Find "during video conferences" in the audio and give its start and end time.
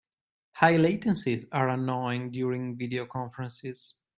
2.31-3.93